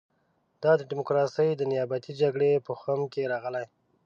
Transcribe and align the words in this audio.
دا 0.63 0.71
ډیموکراسي 0.89 1.49
د 1.55 1.61
نیابتي 1.71 2.11
جګړې 2.21 2.63
په 2.65 2.71
خُم 2.79 2.99
کې 3.13 3.29
راغلې. 3.31 3.65